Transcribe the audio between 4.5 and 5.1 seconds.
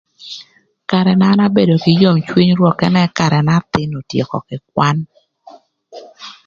kwan.